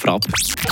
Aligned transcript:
Frapp. 0.00 0.24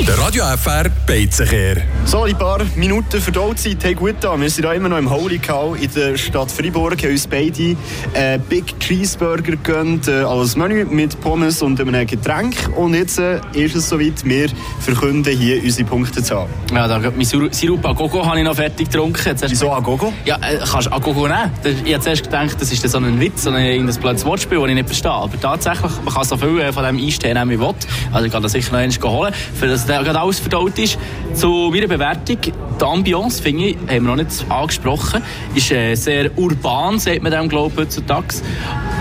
Der 0.07 0.19
Radio 0.19 0.45
FR 0.57 0.89
Beizenkehr. 1.07 1.83
So, 2.07 2.25
die 2.25 2.33
paar 2.33 2.61
Minuten 2.77 3.21
Verdauzeit 3.21 3.85
haben 3.85 3.97
gut 3.97 4.25
an. 4.25 4.41
Wir 4.41 4.49
sind 4.49 4.65
da 4.65 4.73
immer 4.73 4.89
noch 4.89 4.97
im 4.97 5.11
Holy 5.11 5.39
Cow 5.39 5.77
in 5.79 5.93
der 5.93 6.17
Stadt 6.17 6.51
Freiburg. 6.51 7.03
haben 7.03 7.11
uns 7.11 7.27
beide 7.27 7.77
äh, 8.15 8.39
Big 8.49 8.81
Cheeseburger 8.81 9.43
gegönnt, 9.43 10.09
äh, 10.09 10.23
als 10.23 10.57
Menü 10.57 10.87
mit 10.87 11.21
Pommes 11.21 11.61
und 11.61 11.79
einem 11.79 12.07
Getränk. 12.07 12.71
Und 12.75 12.95
jetzt 12.95 13.19
äh, 13.19 13.41
ist 13.53 13.77
es 13.77 13.91
soweit, 13.91 14.25
wir 14.25 14.49
verkünden 14.81 15.37
hier 15.37 15.63
unsere 15.63 15.87
Punkte 15.87 16.23
zu 16.23 16.35
haben. 16.35 16.51
Ja, 16.73 16.89
da 16.89 16.99
mein 16.99 17.25
Sirup 17.27 17.55
Sirup 17.55 17.85
Agogo 17.85 18.25
habe 18.25 18.39
ich 18.39 18.45
noch 18.45 18.57
fertig 18.57 18.91
getrunken. 18.91 19.37
Wieso 19.47 19.71
Agogo? 19.71 20.11
Ja, 20.25 20.37
äh, 20.37 20.59
kannst 20.59 20.87
du 20.87 20.93
Agogo 20.93 21.29
nehmen. 21.29 21.51
Ich 21.85 21.93
habe 21.93 22.03
zuerst 22.03 22.25
gedacht, 22.25 22.57
das 22.59 22.73
ist 22.73 22.89
so 22.89 22.97
ein 22.97 23.21
Witz, 23.21 23.43
so 23.43 23.51
ein, 23.51 23.57
ein 23.57 23.95
blödes 24.01 24.25
Wortspiel, 24.25 24.59
das 24.59 24.69
ich 24.69 24.75
nicht 24.75 24.87
verstehe. 24.87 25.11
Aber 25.11 25.39
tatsächlich, 25.39 25.93
man 26.03 26.15
kann 26.15 26.25
so 26.25 26.39
viel 26.39 26.73
von 26.73 26.85
dem 26.85 26.97
einstehen, 26.97 27.37
wie 27.51 27.57
man 27.57 27.69
will. 27.69 27.75
Also 28.11 28.25
ich 28.25 28.33
kann 28.33 28.43
das 28.43 28.53
sicher 28.53 28.73
noch 28.73 28.79
einmal 28.79 29.18
holen, 29.18 29.18
für 29.55 29.67
dass 29.67 29.87
der 29.87 30.03
gerade 30.03 30.21
alles 30.21 30.39
verdaut 30.39 30.79
ist. 30.79 30.99
Zu 31.35 31.71
meiner 31.73 31.89
Bewertung, 31.89 32.39
die 32.41 32.85
Ambiance, 32.85 33.43
finde 33.43 33.67
ich, 33.67 33.77
haben 33.77 33.89
wir 33.89 34.01
noch 34.01 34.17
nicht 34.17 34.47
angesprochen, 34.49 35.23
ist 35.55 35.71
äh, 35.71 35.95
sehr 35.95 36.37
urban, 36.39 36.99
sagt 36.99 37.23
man 37.23 37.33
dem, 37.33 37.49
glaube 37.49 37.73
ich, 37.73 37.81
heutzutage. 37.81 38.37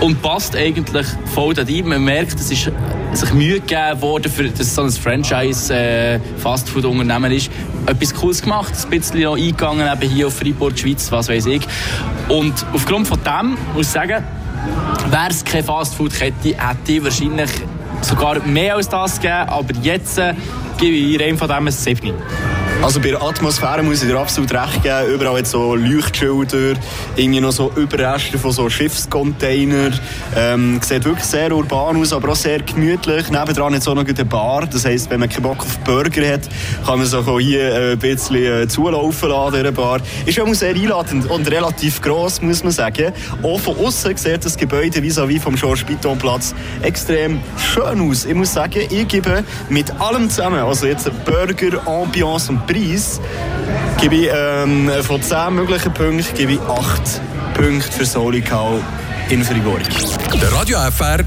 Und 0.00 0.22
passt 0.22 0.56
eigentlich 0.56 1.06
voll 1.34 1.54
da 1.54 1.62
rein. 1.62 1.88
Man 1.88 2.04
merkt, 2.04 2.38
es 2.38 2.50
ist 2.50 2.70
sich 3.12 3.32
Mühe 3.32 3.60
gegeben 3.60 4.00
worden, 4.00 4.30
für, 4.30 4.44
dass 4.44 4.60
es 4.60 4.74
so 4.74 4.82
ein 4.82 4.90
Franchise-Fastfood-Unternehmen 4.90 7.32
ist. 7.32 7.50
Etwas 7.86 8.14
Cooles 8.14 8.42
gemacht, 8.42 8.74
ein 8.74 8.90
bisschen 8.90 9.22
noch 9.22 9.36
eingegangen, 9.36 9.90
eben 9.90 10.10
hier 10.10 10.26
auf 10.26 10.36
Freiburg, 10.36 10.78
Schweiz, 10.78 11.10
was 11.10 11.28
weiß 11.28 11.46
ich. 11.46 11.62
Und 12.28 12.66
aufgrund 12.72 13.08
von 13.08 13.18
dem 13.24 13.56
muss 13.74 13.86
ich 13.86 13.92
sagen, 13.92 14.22
wäre 15.10 15.30
es 15.30 15.42
keine 15.44 15.64
Fastfood-Kette, 15.64 16.54
hätte 16.56 16.92
ich 16.92 17.02
wahrscheinlich 17.02 17.50
sogar 18.02 18.40
mehr 18.46 18.76
als 18.76 18.88
das 18.88 19.16
gegeben. 19.20 19.48
Aber 19.48 19.74
jetzt 19.82 20.18
äh, 20.18 20.34
gebe 20.78 20.96
ich 20.96 21.22
einem 21.22 21.38
von 21.38 21.48
dem 21.48 21.66
ein 21.66 21.70
7. 21.70 22.14
Also 22.80 23.00
bei 23.00 23.08
der 23.08 23.20
Atmosphäre 23.20 23.82
muss 23.82 24.02
ich 24.02 24.08
dir 24.08 24.16
absolut 24.16 24.52
recht 24.52 24.84
geben. 24.84 25.12
Überall 25.12 25.38
jetzt 25.38 25.50
so 25.50 25.74
Leuchtschilder, 25.74 26.78
irgendwie 27.16 27.40
noch 27.40 27.50
so 27.50 27.72
Überreste 27.74 28.38
von 28.38 28.52
so 28.52 28.70
Schiffscontainer. 28.70 29.90
Ähm, 30.36 30.80
sieht 30.80 31.04
wirklich 31.04 31.24
sehr 31.24 31.52
urban 31.52 32.00
aus, 32.00 32.12
aber 32.12 32.30
auch 32.30 32.36
sehr 32.36 32.60
gemütlich. 32.60 33.30
Nebendran 33.30 33.74
jetzt 33.74 33.88
auch 33.88 33.96
noch 33.96 34.06
eine 34.06 34.24
Bar. 34.24 34.66
Das 34.70 34.84
heisst, 34.84 35.10
wenn 35.10 35.18
man 35.18 35.28
keinen 35.28 35.42
Bock 35.42 35.58
auf 35.58 35.76
Burger 35.80 36.32
hat, 36.32 36.48
kann 36.86 36.98
man 36.98 37.06
sich 37.06 37.18
auch 37.18 37.40
hier 37.40 37.60
äh, 37.60 37.92
ein 37.92 37.98
bisschen 37.98 38.36
äh, 38.36 38.68
zulaufen 38.68 39.28
lassen, 39.28 39.56
dieser 39.56 39.72
Bar. 39.72 40.00
Ist 40.24 40.40
auch 40.40 40.54
sehr 40.54 40.74
einladend 40.74 41.28
und 41.28 41.50
relativ 41.50 42.00
gross, 42.00 42.40
muss 42.40 42.62
man 42.62 42.72
sagen. 42.72 43.12
Auch 43.42 43.58
von 43.58 43.76
außen 43.76 44.16
sieht 44.16 44.44
das 44.44 44.56
Gebäude 44.56 45.00
vis-à-vis 45.00 45.42
vom 45.42 45.56
Georges 45.56 45.82
Piton 45.82 46.16
Platz 46.16 46.54
extrem 46.82 47.40
schön 47.58 48.08
aus. 48.08 48.24
Ich 48.24 48.34
muss 48.34 48.54
sagen, 48.54 48.82
ich 48.88 49.08
gebe 49.08 49.42
mit 49.68 49.90
allem 50.00 50.30
zusammen, 50.30 50.60
also 50.60 50.86
jetzt 50.86 51.10
Burger, 51.24 51.84
Ambiance 51.86 52.52
und 52.52 52.67
Preis, 52.68 53.18
gebe 53.98 54.14
ich 54.14 54.28
ähm, 54.30 54.90
von 55.02 55.22
10 55.22 55.54
möglichen 55.54 55.92
Punkten 55.94 56.36
gebe 56.36 56.52
ich 56.52 56.60
8 56.60 57.20
Punkte 57.54 57.90
für 57.90 58.04
Solikau 58.04 58.78
in 59.30 59.42
Fribourg. 59.42 59.80
Der 60.40 60.52
Radio 60.52 60.78
FR. 60.90 61.24